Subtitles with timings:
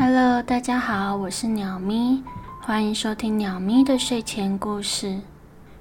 [0.00, 2.22] Hello，大家好，我是鸟咪，
[2.60, 5.18] 欢迎收听鸟咪的睡前故事。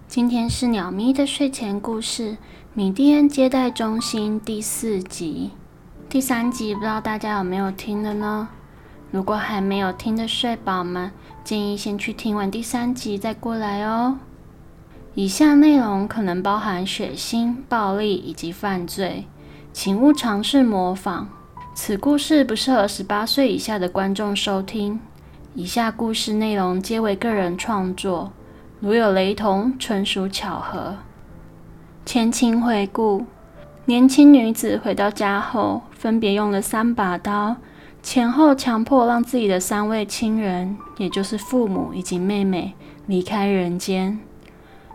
[0.08, 2.32] 今天是鸟咪的睡前故事
[2.74, 5.52] 《米蒂安接待中心》第四集。
[6.10, 8.50] 第三集不知道大家有没有听的呢？
[9.12, 11.12] 如果还没有听的睡宝们，
[11.44, 14.18] 建议先去听完第三集再过来哦。
[15.14, 19.28] 以下内容可能包含血腥、暴力以及犯罪，
[19.72, 21.30] 请勿尝试模仿。
[21.80, 25.00] 此故事不适合十八岁以下的观众收听。
[25.54, 28.32] 以下故事内容皆为个人创作，
[28.80, 30.98] 如有雷同，纯属巧合。
[32.04, 33.28] 前情回顾：
[33.86, 37.56] 年轻女子回到家后，分别用了三把刀，
[38.02, 42.74] 前后强迫让自己的三位亲人，也就是父母以及妹妹，
[43.06, 44.20] 离开人间。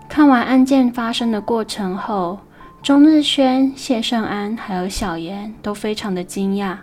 [0.08, 2.40] 看完案件发生的过程后，
[2.82, 6.78] 钟日轩、谢圣安还有小妍都非常的惊讶。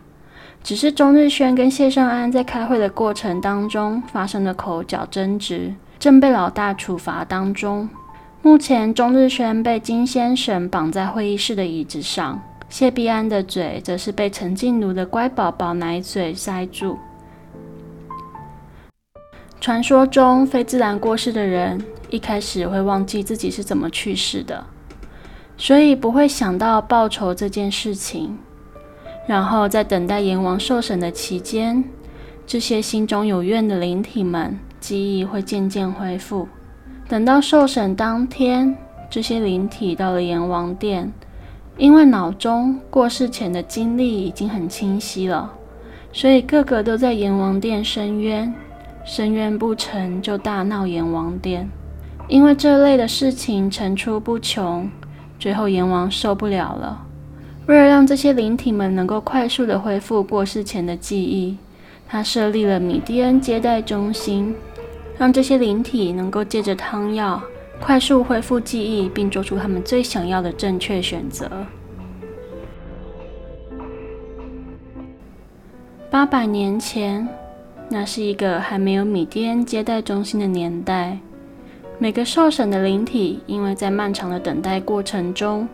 [0.63, 7.89] 只是钟日轩跟谢圣安在开会的过程当中发生了口角争执，正被老大处罚当中。
[8.41, 16.97] 目前钟日轩被金先生绑在会议室的椅子上，谢必安的嘴则是被陈静茹的乖宝宝奶嘴塞住。
[19.59, 21.83] 传说中非自然过世的人。
[22.09, 24.65] 一开始会忘记自己是怎么去世的，
[25.59, 28.35] 所以不会想到报仇这件事情。
[29.27, 31.83] 然后在等待阎王受审的期间，
[32.47, 36.47] 这些心中有怨的灵体们记忆会渐渐恢复。
[37.07, 38.75] 等到受审当天，
[39.09, 41.11] 这些灵体到了阎王殿，
[41.77, 45.53] 因为脑中过世前的经历已经很清晰了，
[46.13, 48.51] 所以个个都在阎王殿申冤，
[49.03, 51.69] 申冤不成就大闹阎王殿。
[52.27, 54.89] 因为这类的事情层出不穷，
[55.39, 57.05] 最后阎王受不了了。
[57.65, 61.57] 为了让这些灵体们能够快速的恢复过世前的记忆，
[62.07, 64.55] 他设立了米蒂恩接待中心，
[65.17, 67.41] 让这些灵体能够借着汤药
[67.79, 71.49] 快速恢复记忆，并做出他们最想要的正确选择。
[76.09, 77.29] 八百年前，
[77.87, 81.19] 那是一个还没有米蒂恩接待中心的年代。
[82.01, 85.67] 每个受审的灵体，因为在漫长的等待过程中，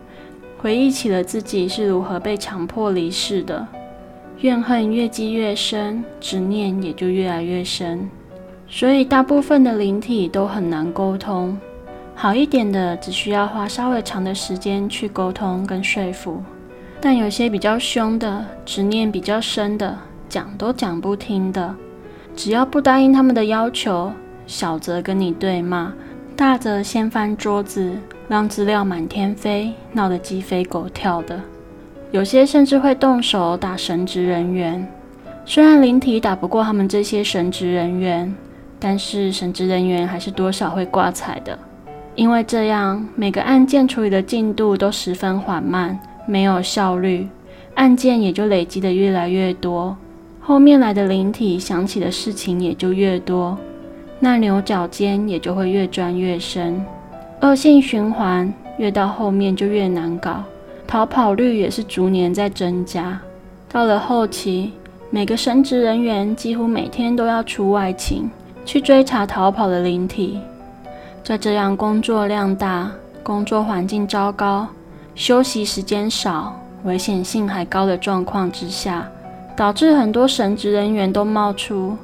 [0.58, 3.64] 回忆起了自己是如何被强迫离世的，
[4.40, 8.10] 怨恨越积越深，执念也就越来越深。
[8.68, 11.56] 所以，大部分的灵体都很难沟通。
[12.16, 16.42] 好一点的，只需要花稍微长的时间去沟通跟说服；
[17.00, 19.96] 但有些比较凶的，执念比较深的，
[20.28, 21.72] 讲都讲不听的，
[22.34, 24.10] 只要不答应他们的要求，
[24.48, 25.94] 小则跟你对骂。
[26.36, 27.94] 大则掀翻桌子，
[28.28, 31.34] 让资料满天飞，闹得鸡飞狗跳的；
[32.10, 34.86] 有些甚至会动手打神职人员。
[35.46, 38.34] 虽然灵体打不过他们这些神职人员，
[38.78, 41.58] 但是神职人员还是多少会挂彩的，
[42.14, 47.26] 因为这样每个案件处理的进度都十分缓慢，没有效率，
[47.76, 49.96] 案件也就累积的越来越多，
[50.38, 53.56] 后面来的灵体想起的事情也就越多。
[54.18, 56.84] 那牛角尖也就会越钻越深，
[57.42, 60.42] 恶性循环越到后面就越难搞，
[60.86, 63.20] 逃跑率也是逐年在增加。
[63.70, 64.72] 到了后期，
[65.10, 68.30] 每个神职人员几乎每天都要出外勤
[68.64, 70.40] 去追查逃跑的灵体。
[71.22, 72.90] 在这样工作量大、
[73.22, 74.66] 工作环境糟糕、
[75.14, 79.06] 休息时间少、危险性还高的状况之下，
[79.54, 81.96] 导致很多神职人员都冒出。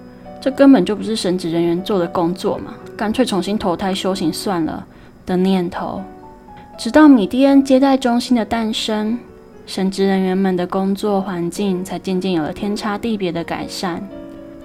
[0.43, 4.85] 这根本就不是神职人员做的工作嘛，干脆重新投胎修行算了
[5.25, 6.03] 的念头。
[6.77, 9.17] 直到米蒂恩接待中心的诞生，
[9.67, 14.03] 神职人员们的工作环境才渐渐有了天差地别的改善。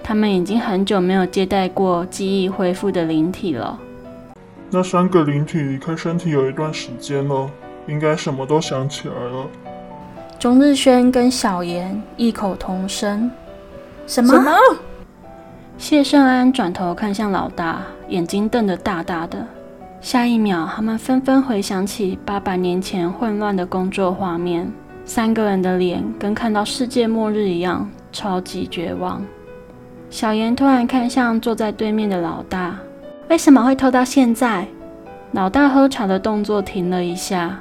[0.02, 3.78] 他们已经很久没有接待过记忆恢复的灵体了。
[4.70, 7.48] 那三个灵体离开身体有一段时间了，
[7.86, 9.46] 应该什么都想起来了。
[10.40, 13.30] 钟日轩跟小妍异口同声
[14.08, 14.34] ：“什么？”
[15.78, 19.46] 谢圣安转头看向老大，眼睛瞪得大大的。
[20.00, 24.70] 下一秒，他们纷纷回想起八百年前混乱的工作画面，
[25.04, 29.22] 三个人的脸跟看到世界末日一样，超级绝望。
[30.10, 32.76] 小妍突然看向坐在对面的老大
[33.30, 34.66] ：“为什么会拖到现在？”
[35.30, 37.56] 老大喝茶的动作停了一下，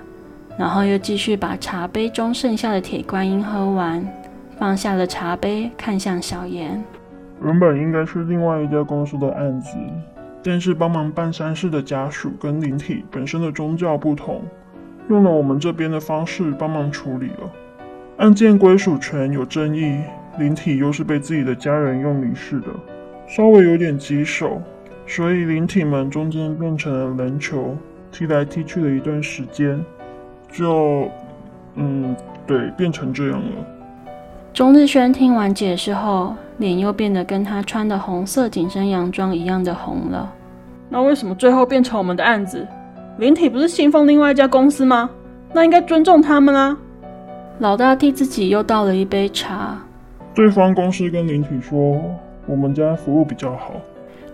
[0.58, 4.04] 然后又继续把茶杯中剩下的铁观音喝完，
[4.58, 6.84] 放下了茶杯，看向小妍。
[7.44, 9.78] 原本应该是另外一家公司的案子，
[10.44, 14.42] 但是帮忙办丧事的家属跟灵体本身的宗教不同，
[15.10, 17.52] 用了我们这边的方式帮忙处理了。
[18.18, 20.00] 案件归属权有争议，
[20.40, 22.68] 灵体又是被自己的家人用离世的，
[23.28, 24.60] 稍微有点棘手，
[25.06, 27.78] 所以灵体们中间变成了篮球，
[28.12, 29.80] 踢来踢去了一段时间，
[30.52, 31.12] 就，
[31.76, 32.16] 嗯，
[32.48, 33.77] 对，变成这样了。
[34.58, 40.34] 钟日轩听完解释后，脸又变得跟他穿的红色紧身洋装一样的红了。
[40.90, 42.68] 那为什么最后变成我们的案子？
[43.20, 45.12] 灵体不是信奉另外一家公司吗？
[45.54, 46.76] 那应该尊重他们啊！
[47.60, 49.78] 老大替自己又倒了一杯茶。
[50.34, 52.02] 对方公司跟灵体说，
[52.48, 53.74] 我们家服务比较好。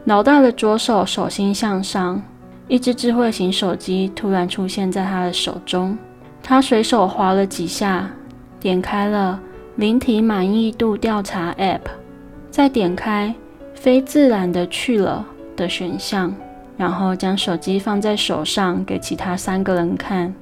[0.05, 2.21] 老大的左手手心向上，
[2.69, 5.97] 一只智慧型手机突然出现在他的手中。
[6.41, 8.09] 他随手划了几下，
[8.61, 9.37] 点开了
[9.75, 11.81] 灵体满意度调查 App，
[12.51, 13.33] 再点开
[13.73, 15.25] 非自然的去了
[15.55, 16.33] 的选项。
[16.75, 20.33] 然后将手机放在手上，给其他三个人看。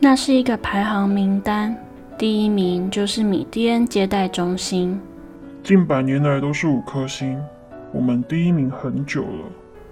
[0.00, 1.76] 那是一个排行名单，
[2.16, 4.98] 第一名就是米蒂恩接待中心，
[5.62, 7.38] 近百年来都是五颗星，
[7.92, 9.44] 我们第一名很久了。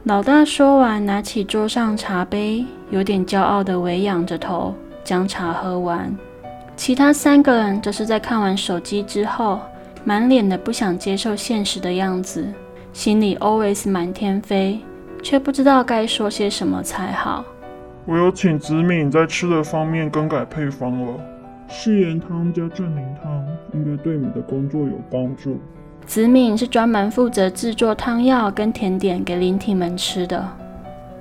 [0.04, 4.74] 老大说完，拿起桌上茶杯，有点骄傲地微仰着头，
[5.04, 6.14] 将茶喝完。
[6.76, 9.60] 其他三个人则是在看完手机之后，
[10.04, 12.46] 满脸的不想接受现实的样子，
[12.92, 14.80] 心里 always 满天飞。
[15.22, 17.44] 却不知道该说些什么才好。
[18.04, 21.14] 我有请子敏在吃的方面更改配方了，
[21.68, 25.60] 誓言汤加正宁汤应该对你的工作有帮助。
[26.04, 30.44] 子敏是专门负责制作汤药跟甜点给灵体们吃的。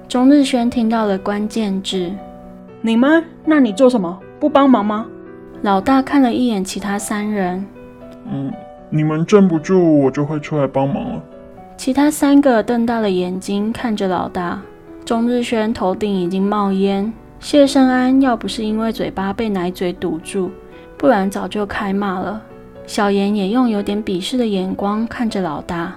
[0.08, 2.12] 钟日轩听到了关键字：
[2.82, 3.24] 你们？
[3.46, 4.20] 那你做什么？
[4.40, 5.06] 不帮忙吗？
[5.62, 7.64] 老大看了一眼其他三人，
[8.26, 8.52] 嗯，
[8.90, 11.22] 你们镇不住，我就会出来帮忙了。
[11.78, 14.60] 其他三个瞪大了眼睛看着老大。
[15.06, 20.50] 钟日轩头顶已经冒烟，谢胜安要不是因为嘴巴被奶嘴堵住，
[20.98, 22.42] 不然早就开骂了。
[22.88, 25.94] 小妍也用有点鄙视的眼光看着老大。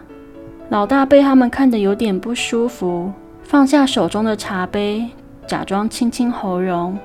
[0.68, 3.10] 老大被他们看得有点不舒服，
[3.42, 5.06] 放下手中的茶杯，
[5.46, 6.98] 假装清清喉咙。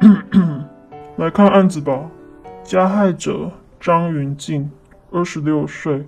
[1.18, 2.10] 来看案子吧。
[2.62, 3.50] 加害者
[3.80, 4.70] 张云静，
[5.10, 6.04] 二十六岁。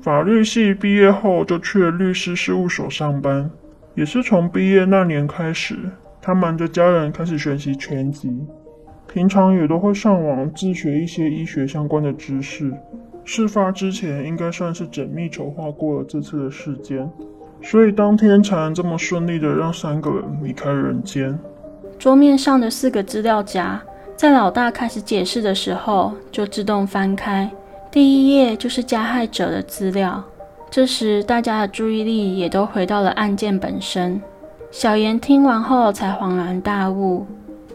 [0.00, 3.50] 法律系毕业后就去了律师事务所上班，
[3.94, 5.76] 也是从毕业那年开始，
[6.20, 8.30] 他瞒着家人开始学习拳击，
[9.06, 12.72] 平常也都会上网自学一些医学相关的知识。
[13.24, 17.10] 事发之前应该算是缜密筹划过了这次的事件，
[17.62, 21.38] 所以当天才能这么顺利的让三个人离开人间。
[21.98, 23.80] 桌面上的四个资料夹，
[24.20, 27.50] 在老大开始解释的时候就自动翻开。
[27.90, 30.22] 第一页就是加害者的资料。
[30.70, 34.20] 这时，大家的注意力也都回到了案件本身。
[34.70, 37.26] 小妍听完后才恍然大悟，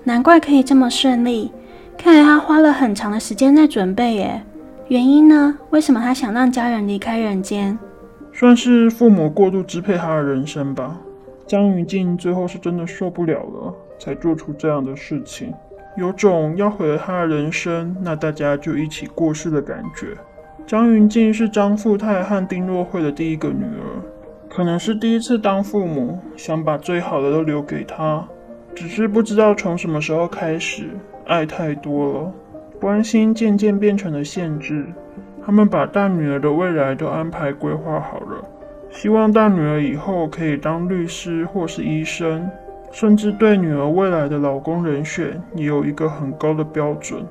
[0.04, 1.52] 难怪可以这么顺利，
[1.98, 4.44] 看来他花了很长的时间在准备耶。
[4.90, 5.58] 原因呢？
[5.72, 7.76] 为什么他想让家人离开人间？
[8.32, 10.96] 算是父母过度支配他的人生吧。
[11.48, 15.52] 张云静最后是真的受不了了，才做出这样的事情。
[15.96, 20.08] 有种要毁了他的人生，那大家就一起过世的感觉。
[20.68, 24.02] 张云静是张富泰和丁若慧的第一个女儿，
[24.50, 28.28] 可能是第一次当父母，想把最好的都留给她。
[28.74, 30.90] 只是不知道从什么时候开始，
[31.26, 32.34] 爱太多了，
[32.82, 34.86] 关心渐渐变成了限制。
[35.46, 38.44] 他们把大女儿的未来都安排规划好了，
[38.90, 42.50] 希望大女儿以后可以当律师或是医生。
[42.96, 47.26] 甚至对女儿未来的老公人选也有一个很高的标准。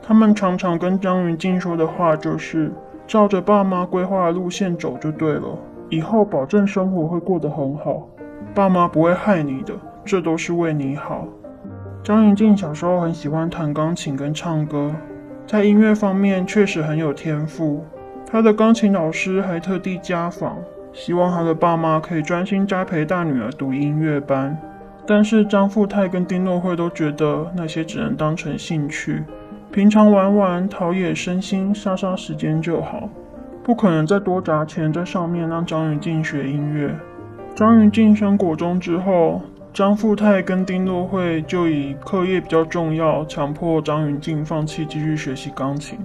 [0.00, 2.70] 他们常常跟张云静说的话就是
[3.08, 8.06] ：“照着爸妈规划的路线走就对了，以后保证生活会过得很好，
[8.54, 9.74] 爸妈不会害你的，
[10.04, 11.26] 这都是为你好。”
[12.04, 14.94] 张云静小时候很喜欢弹钢琴跟唱歌，
[15.44, 17.84] 在音乐方面确实很有天赋。
[18.24, 20.56] 他的钢琴老师还特地家访，
[20.92, 24.56] 希望他的爸妈可以专心栽培大女儿读音乐班。
[25.06, 29.24] 但是张富泰跟丁诺慧都觉得那些只能当成兴趣，
[29.72, 33.08] 平常玩玩陶冶身心、杀杀时间就好，
[33.64, 36.94] 不可能再多砸钱在上面让张云静学音乐。
[37.56, 39.42] 张云静升国中之后，
[39.72, 45.98] 张富泰跟丁诺慧就以课业比较重要，强迫张云静放弃继续学习钢琴，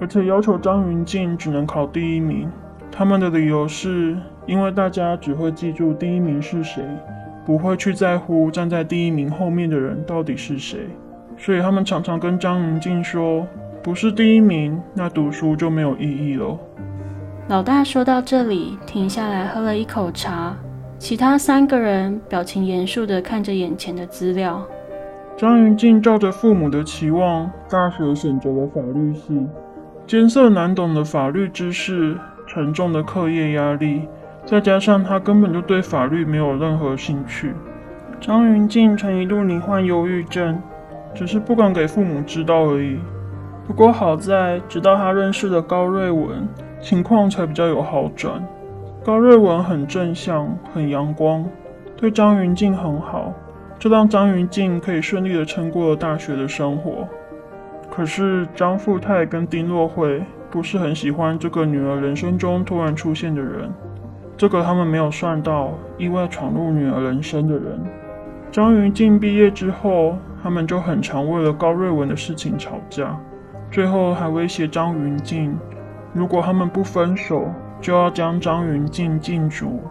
[0.00, 2.50] 而且要求张云静只能考第一名。
[2.92, 4.16] 他们的理由是
[4.46, 6.82] 因为大家只会记住第一名是谁。
[7.46, 10.80] 不会去在乎站在第一名后面的人到底是谁，
[11.38, 13.46] 所以他们常常跟张云静说
[13.84, 16.58] ：“不是第一名，那读书就没有意义了。”
[17.46, 20.56] 老大说到这里，停下来喝了一口茶，
[20.98, 24.66] 其他三个人表情严肃地看着眼前的资料。
[25.36, 29.46] 张云静照着父母的期望，大学选择了法律系，
[30.04, 32.16] 艰涩难懂的法律知识，
[32.48, 34.08] 沉重的课业压力，
[34.46, 37.52] 再加上他根本就对法律没有任何兴趣。
[38.20, 40.58] 张云静曾一度罹患忧郁症，
[41.12, 42.98] 只是不敢给父母知道而已。
[43.66, 46.48] 不过好在，直到他认识了高瑞文，
[46.80, 48.40] 情况才比较有好转。
[49.04, 51.44] 高瑞文很正向，很阳光，
[51.96, 53.32] 对张云静很好，
[53.78, 57.08] 这让张云静可以顺利的撑过了大学的生活。
[57.90, 63.68] 可是张富泰跟丁洛慧不是很喜欢这个女儿人生中突然出现的人，
[64.36, 67.80] 这个他们没有算到意外闯入女儿人生的人。
[68.50, 73.18] 张云静毕业之后，他们就很常为了高瑞文的事情吵架，
[73.70, 75.56] 最后还威胁张云静，
[76.12, 77.48] 如果他们不分手。
[77.78, 79.82] 就要将张云静禁足，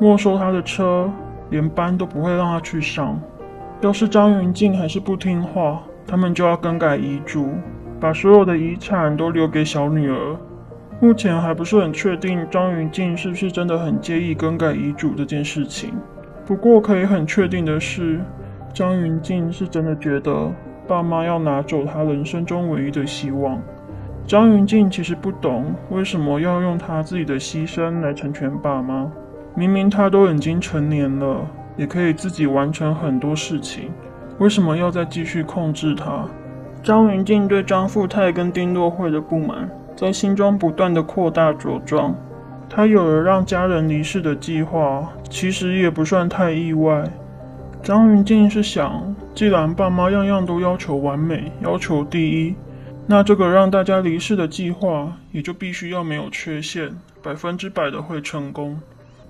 [0.00, 1.08] 没收他的车，
[1.48, 3.16] 连班都不会让他去上。
[3.80, 7.50] 要是张云静还是不听话，他们就要更改遗嘱，
[8.00, 10.36] 把所有的遗产都留给小女儿。
[11.02, 15.94] 目前还不是很确定张云静是不是真的很介意更改遗嘱这件事情。
[16.44, 18.20] 不过可以很确定的是，
[18.74, 20.52] 张云静是真的觉得
[20.86, 23.58] 爸妈要拿走他人生中唯一的希望。
[24.26, 29.10] 张云静其实不懂为什么要用他自己的牺牲来成全爸妈，
[29.54, 31.46] 明明他都已经成年了，
[31.78, 33.90] 也可以自己完成很多事情，
[34.38, 36.28] 为什么要再继续控制他？
[36.82, 39.68] 张云静对张富泰跟丁洛慧的不满
[40.00, 42.14] 在心中不断的扩大茁壮，
[42.70, 47.04] 他有了让家人离世的计划，其实也不算太意外。
[47.82, 52.54] 张云静是想，既然爸妈样样都要求完美，要求第一。
[53.06, 56.90] 那这个让大家离世的计划也就必须要没有缺陷，
[57.22, 58.80] 百分之百的会成功。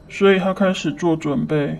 [0.08, 1.76] 所以他开始做准备。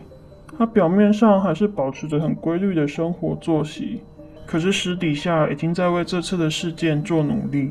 [0.58, 4.02] 他表面上还是保持着很规律的生活作息，
[4.44, 7.70] 可是私底下已经在为这次的事件做努力。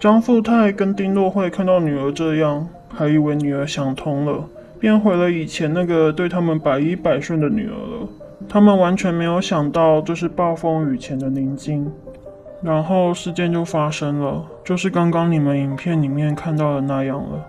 [0.00, 4.44] 张富泰跟丁洛慧看到女儿这样，还以为女儿想通了，
[4.78, 8.08] 变回了以前那个对他们百依百顺的女儿了。
[8.48, 11.90] 他们完全没有想到，这是暴风雨前的宁静。
[12.62, 17.44] 然后事件就发生了，就是刚刚你们影片里面看到的那样了。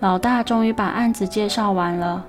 [0.00, 2.24] 老大终于把案子介绍完了，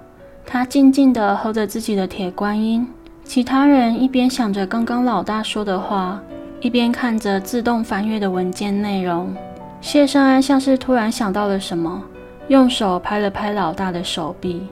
[0.46, 2.88] 他静静地喝着自己的铁观音。
[3.24, 6.22] 其他人一边想着刚刚老大说的话，
[6.62, 9.36] 一边看着自动翻阅的文件内容。
[9.82, 12.04] 谢生安像是突然想到了什么，
[12.50, 14.68] 用手拍了拍老大的手臂。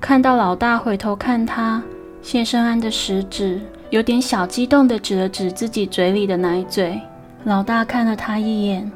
[0.00, 1.82] 看到老大回头看他，
[2.22, 3.60] 谢生安的食指。
[3.90, 6.98] 有点小激动地指了指自己嘴里的奶嘴，
[7.44, 8.90] 老大看了他一眼，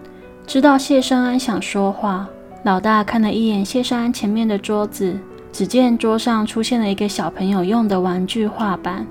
[0.46, 2.26] 知道谢生安想说话。
[2.64, 5.16] 老大看了一眼谢生安前面的桌子，
[5.52, 9.06] 只见桌上出现了一个小朋友用的玩具画板，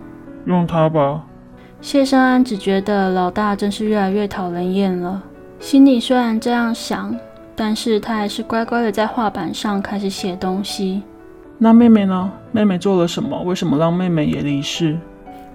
[0.46, 1.24] 用它吧。
[1.80, 5.22] 谢生安只觉得老大真是越来越讨人厌了，
[5.60, 7.16] 心里虽然这样想，
[7.56, 11.04] 但是他还是乖乖的在画板上开始写东西。
[11.58, 12.32] 那妹妹呢？
[12.52, 13.42] 妹妹做了什么？
[13.44, 14.98] 为什么让妹妹也离世？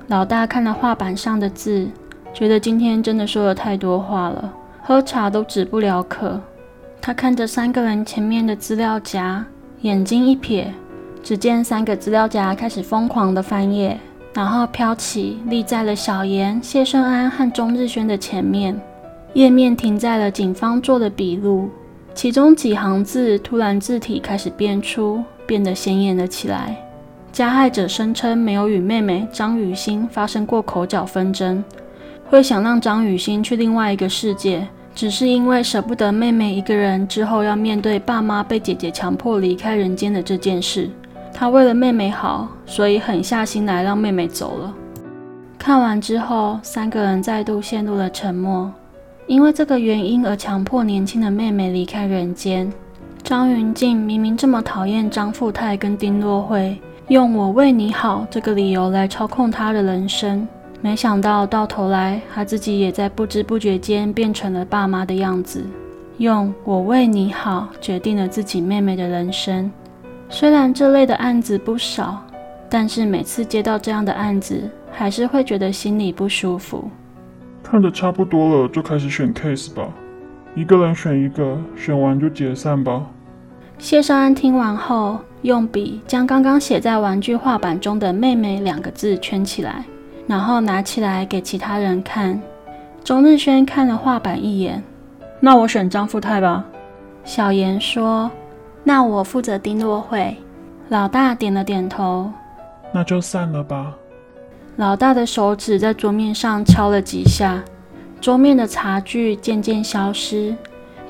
[0.07, 1.89] 老大看了画板上的字，
[2.33, 4.53] 觉得今天真的说了太多话了，
[4.83, 6.41] 喝茶都止不了渴。
[7.01, 9.45] 他看着三个人前面的资料夹，
[9.81, 10.67] 眼睛一瞥，
[11.23, 13.99] 只见三个资料夹开始疯狂的翻页，
[14.35, 18.81] 然后飘起立在了小严、谢顺安和钟日轩的前面。
[19.35, 21.69] 页面停在了警方做的笔录，
[22.15, 26.77] 其中几行字突然字体开始变粗，变得显眼了起来。
[27.33, 31.65] 加害者声称没有与妹妹张雨欣发生过口角纷争，
[32.29, 40.91] 会想让张雨欣去另外一个世界，只是因为舍不得妹妹一个人之后要面对爸妈被姐姐强迫离开人间的这件事。
[41.43, 44.73] 他为了妹妹好，所以狠下心来让妹妹走了。
[45.59, 48.73] 看完之后，三个人再度陷入了沉默，
[49.27, 52.73] 因为这个原因而强迫年轻的妹妹离开人间。
[53.25, 56.81] 张云静明明这么讨厌张富泰跟丁洛慧。
[57.09, 60.47] 用我为你好这个理由来操控他的人生，
[60.81, 65.67] 没想到到头来他自己也在不知不觉间变成了爸妈的样子。
[66.19, 69.69] 用我为你好决定了自己妹妹的人生。
[70.35, 72.25] 虽然这类的案子不少，
[72.71, 76.91] 但是每次接到这样的案子，还是会觉得心里不舒服。
[77.63, 79.87] 看的差不多了，就开始选 case 吧。
[80.55, 83.05] 一个人选一个，选完就解散吧。
[83.77, 85.19] 谢少安听完后。
[85.43, 89.85] 用笔将刚刚写在玩具画板中的“妹妹”两个字圈起来，
[90.29, 92.41] 然后拿起来给其他人看。
[93.03, 94.81] 钟日轩看了画板一眼，
[95.41, 96.65] 那我选张富泰吧。
[97.25, 98.31] 小严说
[98.85, 100.37] ：“那我负责丁洛会。”
[100.89, 102.31] 老大点了点头，
[102.93, 103.97] 那就散了吧。
[104.77, 107.63] 老大的手指在桌面上敲了几下，
[108.21, 110.55] 桌面的茶具渐渐消失，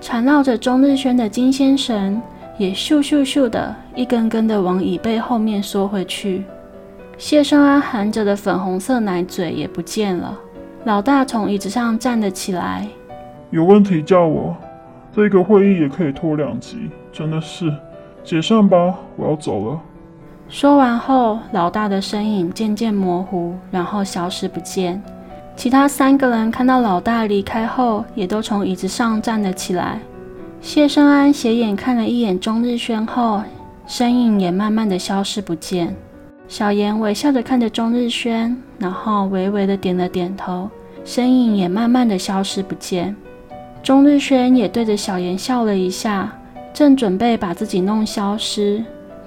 [0.00, 2.22] 缠绕着钟日轩的金线绳
[2.58, 6.44] 也咻咻咻的一根根的往椅背后面缩回去。
[7.18, 10.38] 谢生安含着的粉红色奶嘴也不见了。
[10.84, 12.86] 老大从椅子上站了起来，
[13.50, 14.56] 有问题叫我。
[15.12, 17.72] 这个会议也可以拖两集，真的是。
[18.24, 19.80] 解散吧，我要走了。
[20.48, 25.02] 说完后，老大的身影渐渐模糊，然后消失不见。
[25.56, 30.00] 其他三个人看到老大离开后，也都从椅子上站了起来。
[30.60, 33.42] 谢生安斜眼看了一眼钟日轩后，
[33.86, 35.94] 身影也慢慢的消失不见。
[36.46, 40.68] 小妍微笑着看着钟日轩，然后微微的点了点头，
[41.04, 43.16] 身影也慢慢的消失不见。
[43.82, 46.32] 钟日轩也对着小妍笑了一下。
[46.72, 48.82] 正准备把自己弄消失，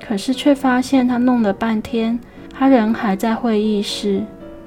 [0.06, 2.20] 可是却发现他弄了半天，
[2.58, 4.24] 他人还在会议室。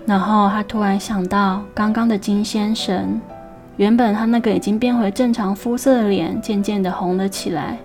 [0.06, 3.20] 然后他突然想到刚刚的金先生，
[3.76, 7.76] 原本他那个已经变回正常肤色的脸渐渐的红了起来。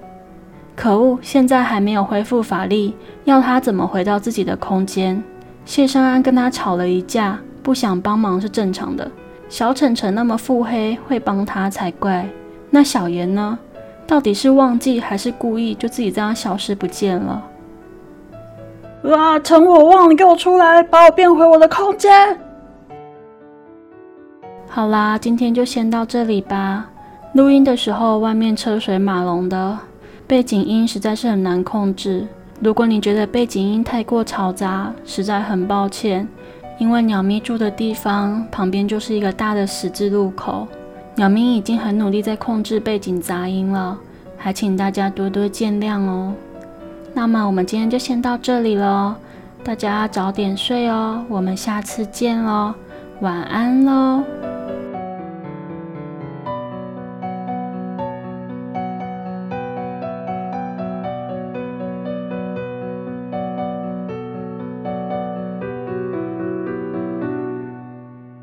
[0.76, 2.96] 可恶，现在还没有恢复法力，
[3.26, 5.22] 要他怎么回到自己的空间？
[5.66, 9.12] 谢生安跟他吵了一架，不想帮忙是正常的。
[9.50, 12.28] 小晨晨那么腹黑，会帮他才怪。
[12.70, 13.60] 那小妍呢？
[14.06, 17.44] 到底是忘记还是故意，就自己这样消失不见了？
[19.04, 19.40] 啊！
[19.40, 22.38] 趁我忘，你给我出来，把我变回我的空间！
[24.68, 26.90] 好啦，今天就先到这里吧。
[27.34, 29.78] 录音的时候，外面车水马龙的，
[30.28, 32.28] 背景音实在是很难控制。
[32.60, 36.28] 如果你觉得背景音太过嘈杂，实在很抱歉，
[36.78, 40.68] 因为鸟咪住的地方旁边就是一个大的十字路口。
[41.16, 43.98] 鸟咪已经很努力在控制背景杂音了，
[44.38, 46.34] 还请大家多多见谅哦。
[47.14, 49.16] 那么我们今天就先到这里了，
[49.64, 51.24] 大家早点睡哦。
[51.30, 52.74] 我们下次见喽，
[53.22, 54.53] 晚安喽。